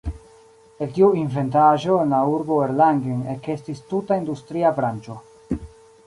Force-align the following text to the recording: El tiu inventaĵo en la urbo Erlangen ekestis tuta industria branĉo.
El 0.83 0.87
tiu 0.93 1.09
inventaĵo 1.23 1.97
en 2.05 2.15
la 2.15 2.21
urbo 2.37 2.57
Erlangen 2.67 3.19
ekestis 3.33 3.83
tuta 3.91 4.17
industria 4.23 4.71
branĉo. 4.81 5.19